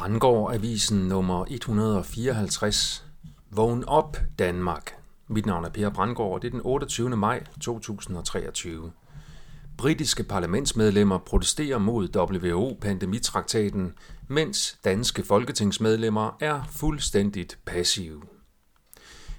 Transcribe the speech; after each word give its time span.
Brandgård 0.00 0.54
Avisen 0.54 1.08
nummer 1.08 1.44
154. 1.48 3.04
Vågn 3.50 3.84
op, 3.84 4.16
Danmark. 4.38 4.94
Mit 5.28 5.46
navn 5.46 5.64
er 5.64 5.68
Per 5.68 5.90
Brandgård, 5.90 6.34
og 6.34 6.42
det 6.42 6.48
er 6.48 6.52
den 6.52 6.60
28. 6.64 7.16
maj 7.16 7.44
2023. 7.60 8.92
Britiske 9.78 10.24
parlamentsmedlemmer 10.24 11.18
protesterer 11.18 11.78
mod 11.78 12.16
WHO-pandemitraktaten, 12.16 13.92
mens 14.28 14.78
danske 14.84 15.22
folketingsmedlemmer 15.22 16.36
er 16.40 16.62
fuldstændigt 16.70 17.58
passive. 17.66 18.22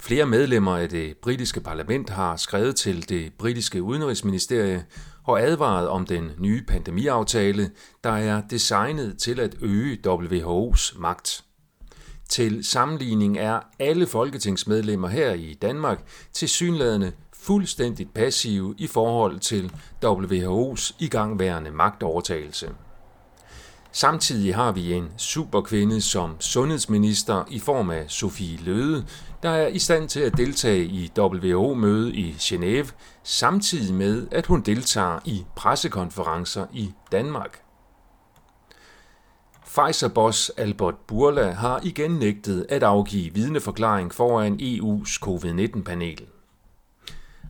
Flere 0.00 0.26
medlemmer 0.26 0.76
af 0.76 0.88
det 0.88 1.16
britiske 1.16 1.60
parlament 1.60 2.10
har 2.10 2.36
skrevet 2.36 2.76
til 2.76 3.08
det 3.08 3.32
britiske 3.38 3.82
udenrigsministerie 3.82 4.84
og 5.24 5.42
advaret 5.42 5.88
om 5.88 6.06
den 6.06 6.30
nye 6.38 6.62
pandemiaftale, 6.68 7.70
der 8.04 8.10
er 8.10 8.42
designet 8.50 9.18
til 9.18 9.40
at 9.40 9.56
øge 9.62 9.98
WHO's 10.06 11.00
magt. 11.00 11.44
Til 12.28 12.64
sammenligning 12.64 13.38
er 13.38 13.60
alle 13.78 14.06
folketingsmedlemmer 14.06 15.08
her 15.08 15.32
i 15.32 15.54
Danmark 15.62 16.06
til 16.32 16.48
synlædende 16.48 17.12
fuldstændigt 17.32 18.14
passive 18.14 18.74
i 18.78 18.86
forhold 18.86 19.38
til 19.40 19.72
WHO's 20.04 20.94
igangværende 20.98 21.70
magtovertagelse. 21.70 22.70
Samtidig 23.96 24.54
har 24.54 24.72
vi 24.72 24.92
en 24.92 25.08
superkvinde 25.16 26.00
som 26.00 26.40
sundhedsminister 26.40 27.44
i 27.50 27.58
form 27.58 27.90
af 27.90 28.04
Sofie 28.08 28.58
Løde, 28.58 29.06
der 29.42 29.50
er 29.50 29.66
i 29.66 29.78
stand 29.78 30.08
til 30.08 30.20
at 30.20 30.36
deltage 30.36 30.84
i 30.84 31.12
WHO-møde 31.18 32.14
i 32.14 32.32
Genève, 32.32 32.92
samtidig 33.22 33.94
med 33.94 34.26
at 34.30 34.46
hun 34.46 34.60
deltager 34.60 35.18
i 35.24 35.44
pressekonferencer 35.56 36.66
i 36.72 36.92
Danmark. 37.12 37.62
Pfizer-boss 39.66 40.50
Albert 40.56 40.96
Burla 41.06 41.50
har 41.50 41.80
igen 41.82 42.10
nægtet 42.10 42.66
at 42.68 42.82
afgive 42.82 43.34
vidneforklaring 43.34 44.14
foran 44.14 44.60
EU's 44.60 45.18
covid-19-panel. 45.26 46.33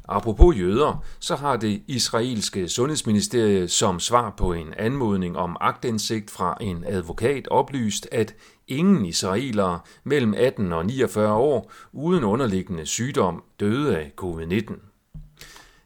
Apropos 0.08 0.58
jøder, 0.58 1.04
så 1.20 1.36
har 1.36 1.56
det 1.56 1.82
israelske 1.88 2.68
sundhedsministerie 2.68 3.68
som 3.68 4.00
svar 4.00 4.34
på 4.36 4.52
en 4.52 4.74
anmodning 4.78 5.38
om 5.38 5.56
agtindsigt 5.60 6.30
fra 6.30 6.56
en 6.60 6.84
advokat 6.86 7.48
oplyst, 7.48 8.08
at 8.12 8.34
ingen 8.68 9.06
israelere 9.06 9.80
mellem 10.04 10.34
18 10.36 10.72
og 10.72 10.86
49 10.86 11.32
år 11.32 11.72
uden 11.92 12.24
underliggende 12.24 12.86
sygdom 12.86 13.42
døde 13.60 13.98
af 13.98 14.12
covid-19. 14.20 14.74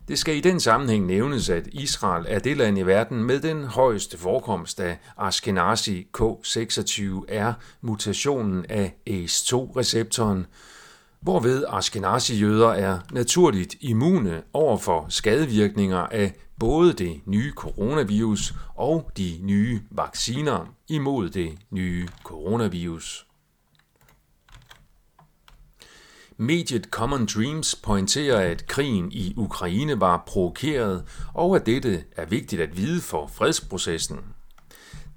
Det 0.08 0.18
skal 0.18 0.36
i 0.36 0.40
den 0.40 0.60
sammenhæng 0.60 1.06
nævnes, 1.06 1.50
at 1.50 1.68
Israel 1.72 2.24
er 2.28 2.38
det 2.38 2.56
land 2.56 2.78
i 2.78 2.82
verden 2.82 3.24
med 3.24 3.40
den 3.40 3.64
højeste 3.64 4.18
forekomst 4.18 4.80
af 4.80 4.98
Ashkenazi 5.18 6.06
K26R-mutationen 6.18 8.64
af 8.68 8.94
ACE2-receptoren, 9.10 10.46
hvorved 11.20 11.64
Ashkenazi-jøder 11.68 12.68
er 12.68 12.98
naturligt 13.12 13.76
immune 13.80 14.42
over 14.52 14.78
for 14.78 15.06
skadevirkninger 15.08 15.98
af 15.98 16.34
både 16.58 16.92
det 16.92 17.20
nye 17.26 17.52
coronavirus 17.52 18.54
og 18.74 19.10
de 19.16 19.38
nye 19.42 19.80
vacciner 19.90 20.74
imod 20.88 21.30
det 21.30 21.58
nye 21.70 22.08
coronavirus. 22.24 23.26
Mediet 26.40 26.84
Common 26.84 27.26
Dreams 27.26 27.74
pointerer, 27.74 28.50
at 28.50 28.66
krigen 28.66 29.12
i 29.12 29.34
Ukraine 29.36 30.00
var 30.00 30.24
provokeret, 30.26 31.04
og 31.34 31.56
at 31.56 31.66
dette 31.66 32.04
er 32.16 32.26
vigtigt 32.26 32.62
at 32.62 32.76
vide 32.76 33.00
for 33.00 33.26
fredsprocessen. 33.26 34.18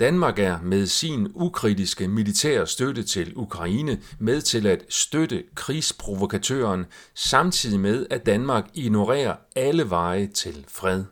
Danmark 0.02 0.40
er 0.40 0.62
med 0.62 0.88
sin 0.88 1.32
ukritiske 1.34 2.08
militære 2.08 2.68
støtte 2.68 3.04
til 3.04 3.34
Ukraine 3.36 4.02
med 4.20 4.42
til 4.42 4.68
at 4.68 4.86
støtte 4.90 5.44
krigsprovokatøren, 5.56 6.86
samtidig 7.16 7.80
med 7.80 8.06
at 8.10 8.26
Danmark 8.26 8.66
ignorerer 8.74 9.36
alle 9.56 9.90
veje 9.90 10.28
til 10.28 10.66
fred. 10.68 11.04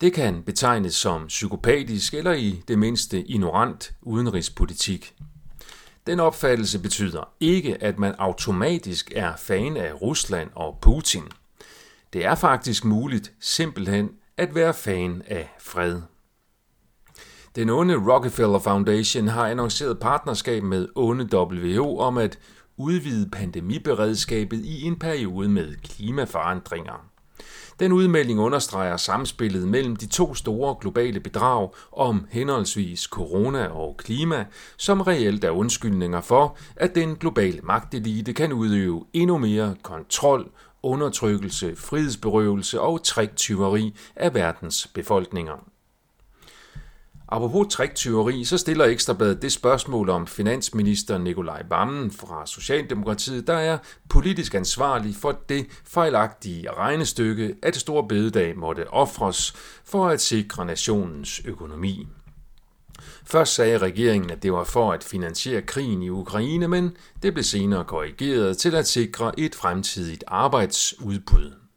Det 0.00 0.12
kan 0.12 0.42
betegnes 0.42 0.94
som 0.94 1.26
psykopatisk 1.26 2.14
eller 2.14 2.32
i 2.32 2.62
det 2.68 2.78
mindste 2.78 3.22
ignorant 3.22 3.92
udenrigspolitik. 4.02 5.14
Den 6.06 6.20
opfattelse 6.20 6.78
betyder 6.78 7.28
ikke, 7.40 7.82
at 7.82 7.98
man 7.98 8.14
automatisk 8.18 9.12
er 9.14 9.36
fan 9.36 9.76
af 9.76 10.02
Rusland 10.02 10.50
og 10.54 10.78
Putin. 10.80 11.24
Det 12.12 12.24
er 12.24 12.34
faktisk 12.34 12.84
muligt 12.84 13.32
simpelthen 13.40 14.10
at 14.36 14.54
være 14.54 14.74
fan 14.74 15.22
af 15.26 15.54
fred. 15.60 16.00
Den 17.58 17.70
onde 17.70 17.96
Rockefeller 17.96 18.58
Foundation 18.58 19.28
har 19.28 19.46
annonceret 19.46 19.98
partnerskab 19.98 20.62
med 20.62 20.88
onde 20.94 21.28
WHO 21.32 21.98
om 21.98 22.18
at 22.18 22.38
udvide 22.76 23.30
pandemiberedskabet 23.30 24.64
i 24.64 24.82
en 24.82 24.98
periode 24.98 25.48
med 25.48 25.74
klimaforandringer. 25.76 27.04
Den 27.80 27.92
udmelding 27.92 28.40
understreger 28.40 28.96
samspillet 28.96 29.68
mellem 29.68 29.96
de 29.96 30.06
to 30.06 30.34
store 30.34 30.76
globale 30.80 31.20
bedrag 31.20 31.70
om 31.92 32.26
henholdsvis 32.30 33.02
corona 33.02 33.66
og 33.66 33.96
klima, 33.96 34.46
som 34.76 35.00
reelt 35.00 35.44
er 35.44 35.50
undskyldninger 35.50 36.20
for, 36.20 36.56
at 36.76 36.94
den 36.94 37.16
globale 37.16 37.60
magtelite 37.62 38.32
kan 38.32 38.52
udøve 38.52 39.04
endnu 39.12 39.38
mere 39.38 39.74
kontrol, 39.82 40.50
undertrykkelse, 40.82 41.76
frihedsberøvelse 41.76 42.80
og 42.80 43.04
triktyveri 43.04 43.94
af 44.16 44.34
verdens 44.34 44.86
befolkninger. 44.94 45.77
Apropos 47.28 47.66
triktyveri, 47.70 48.44
så 48.44 48.58
stiller 48.58 48.84
Ekstrabladet 48.84 49.42
det 49.42 49.52
spørgsmål 49.52 50.10
om 50.10 50.26
finansminister 50.26 51.18
Nikolaj 51.18 51.62
Vammen 51.68 52.10
fra 52.10 52.46
Socialdemokratiet, 52.46 53.46
der 53.46 53.54
er 53.54 53.78
politisk 54.08 54.54
ansvarlig 54.54 55.16
for 55.16 55.38
det 55.48 55.66
fejlagtige 55.84 56.70
regnestykke, 56.70 57.54
at 57.62 57.76
store 57.76 58.08
bededag 58.08 58.56
måtte 58.56 58.90
ofres 58.90 59.52
for 59.84 60.08
at 60.08 60.20
sikre 60.20 60.64
nationens 60.64 61.40
økonomi. 61.44 62.06
Først 63.24 63.54
sagde 63.54 63.78
regeringen, 63.78 64.30
at 64.30 64.42
det 64.42 64.52
var 64.52 64.64
for 64.64 64.92
at 64.92 65.04
finansiere 65.04 65.62
krigen 65.62 66.02
i 66.02 66.08
Ukraine, 66.08 66.68
men 66.68 66.96
det 67.22 67.32
blev 67.34 67.44
senere 67.44 67.84
korrigeret 67.84 68.58
til 68.58 68.74
at 68.74 68.88
sikre 68.88 69.40
et 69.40 69.54
fremtidigt 69.54 70.24
arbejdsudbud. 70.26 71.67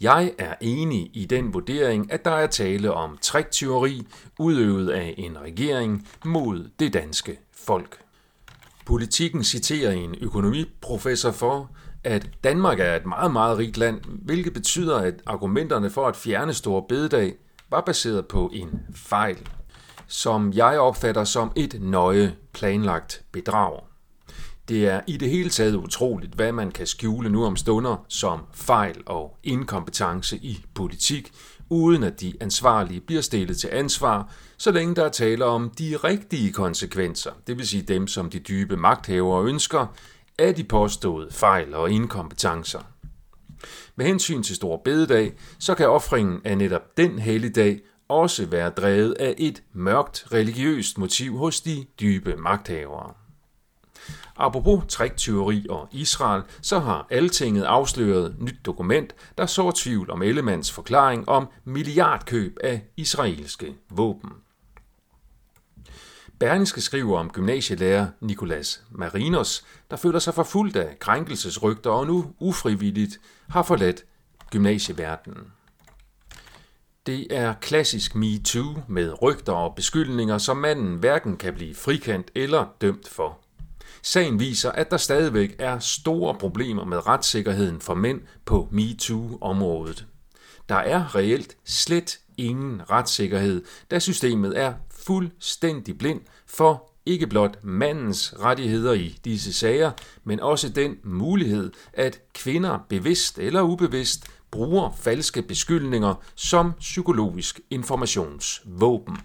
Jeg 0.00 0.32
er 0.38 0.54
enig 0.60 1.10
i 1.14 1.24
den 1.24 1.54
vurdering, 1.54 2.12
at 2.12 2.24
der 2.24 2.30
er 2.30 2.46
tale 2.46 2.92
om 2.92 3.18
triktyveri 3.20 4.06
udøvet 4.38 4.90
af 4.90 5.14
en 5.18 5.40
regering 5.40 6.08
mod 6.24 6.70
det 6.78 6.92
danske 6.92 7.38
folk. 7.52 7.98
Politikken 8.86 9.44
citerer 9.44 9.92
en 9.92 10.14
økonomiprofessor 10.20 11.30
for, 11.30 11.70
at 12.04 12.30
Danmark 12.44 12.80
er 12.80 12.96
et 12.96 13.06
meget, 13.06 13.32
meget 13.32 13.58
rigt 13.58 13.76
land, 13.76 14.00
hvilket 14.04 14.52
betyder, 14.52 14.96
at 14.98 15.14
argumenterne 15.26 15.90
for 15.90 16.06
at 16.06 16.16
fjerne 16.16 16.54
store 16.54 16.82
bededag 16.88 17.34
var 17.70 17.80
baseret 17.80 18.26
på 18.26 18.50
en 18.54 18.70
fejl, 18.94 19.48
som 20.06 20.52
jeg 20.52 20.78
opfatter 20.78 21.24
som 21.24 21.52
et 21.56 21.76
nøje 21.80 22.36
planlagt 22.52 23.24
bedrag. 23.32 23.80
Det 24.68 24.86
er 24.86 25.00
i 25.06 25.16
det 25.16 25.30
hele 25.30 25.50
taget 25.50 25.74
utroligt, 25.74 26.34
hvad 26.34 26.52
man 26.52 26.70
kan 26.70 26.86
skjule 26.86 27.28
nu 27.28 27.44
om 27.44 27.56
stunder 27.56 28.04
som 28.08 28.40
fejl 28.54 29.02
og 29.06 29.38
inkompetence 29.42 30.36
i 30.36 30.64
politik, 30.74 31.32
uden 31.70 32.02
at 32.02 32.20
de 32.20 32.34
ansvarlige 32.40 33.00
bliver 33.00 33.22
stillet 33.22 33.58
til 33.58 33.68
ansvar, 33.72 34.32
så 34.56 34.70
længe 34.70 34.94
der 34.94 35.04
er 35.04 35.08
tale 35.08 35.44
om 35.44 35.70
de 35.70 35.96
rigtige 35.96 36.52
konsekvenser, 36.52 37.30
det 37.46 37.58
vil 37.58 37.68
sige 37.68 37.82
dem, 37.82 38.06
som 38.06 38.30
de 38.30 38.38
dybe 38.38 38.76
magthavere 38.76 39.44
ønsker, 39.44 39.86
af 40.38 40.54
de 40.54 40.64
påståede 40.64 41.28
fejl 41.30 41.74
og 41.74 41.90
inkompetencer. 41.90 42.80
Med 43.96 44.06
hensyn 44.06 44.42
til 44.42 44.56
Stor 44.56 44.80
Bededag, 44.84 45.32
så 45.58 45.74
kan 45.74 45.88
offringen 45.88 46.40
af 46.44 46.58
netop 46.58 46.96
den 46.96 47.18
helligdag 47.18 47.80
også 48.08 48.46
være 48.46 48.70
drevet 48.70 49.12
af 49.12 49.34
et 49.38 49.62
mørkt 49.72 50.26
religiøst 50.32 50.98
motiv 50.98 51.36
hos 51.36 51.60
de 51.60 51.84
dybe 52.00 52.36
magthavere. 52.36 53.25
Apropos 54.36 54.84
triktyveri 54.88 55.66
og 55.70 55.88
Israel, 55.92 56.42
så 56.62 56.78
har 56.78 57.06
Altinget 57.10 57.64
afsløret 57.64 58.36
nyt 58.38 58.58
dokument, 58.64 59.14
der 59.38 59.46
så 59.46 59.70
tvivl 59.70 60.10
om 60.10 60.22
Ellemands 60.22 60.72
forklaring 60.72 61.28
om 61.28 61.48
milliardkøb 61.64 62.56
af 62.64 62.82
israelske 62.96 63.74
våben. 63.90 64.30
Berlingske 66.38 66.80
skriver 66.80 67.18
om 67.18 67.30
gymnasielærer 67.30 68.06
Nikolas 68.20 68.82
Marinos, 68.90 69.64
der 69.90 69.96
føler 69.96 70.18
sig 70.18 70.34
forfulgt 70.34 70.76
af 70.76 70.98
krænkelsesrygter 70.98 71.90
og 71.90 72.06
nu 72.06 72.32
ufrivilligt 72.38 73.20
har 73.48 73.62
forladt 73.62 74.04
gymnasieverdenen. 74.50 75.52
Det 77.06 77.26
er 77.30 77.54
klassisk 77.60 78.14
MeToo 78.14 78.82
med 78.88 79.22
rygter 79.22 79.52
og 79.52 79.74
beskyldninger, 79.74 80.38
som 80.38 80.56
manden 80.56 80.96
hverken 80.96 81.36
kan 81.36 81.54
blive 81.54 81.74
frikendt 81.74 82.30
eller 82.34 82.66
dømt 82.80 83.08
for. 83.08 83.45
Sagen 84.02 84.40
viser, 84.40 84.72
at 84.72 84.90
der 84.90 84.96
stadigvæk 84.96 85.56
er 85.58 85.78
store 85.78 86.34
problemer 86.34 86.84
med 86.84 87.06
retssikkerheden 87.06 87.80
for 87.80 87.94
mænd 87.94 88.20
på 88.44 88.68
MeToo-området. 88.70 90.06
Der 90.68 90.74
er 90.74 91.14
reelt 91.14 91.56
slet 91.64 92.18
ingen 92.36 92.82
retssikkerhed, 92.90 93.64
da 93.90 93.98
systemet 93.98 94.58
er 94.58 94.74
fuldstændig 94.90 95.98
blind 95.98 96.20
for 96.46 96.90
ikke 97.06 97.26
blot 97.26 97.58
mandens 97.64 98.34
rettigheder 98.40 98.92
i 98.92 99.18
disse 99.24 99.52
sager, 99.52 99.90
men 100.24 100.40
også 100.40 100.68
den 100.68 100.96
mulighed, 101.04 101.72
at 101.92 102.20
kvinder 102.34 102.78
bevidst 102.88 103.38
eller 103.38 103.62
ubevidst 103.62 104.26
bruger 104.50 104.90
falske 105.00 105.42
beskyldninger 105.42 106.14
som 106.34 106.72
psykologisk 106.80 107.60
informationsvåben. 107.70 109.18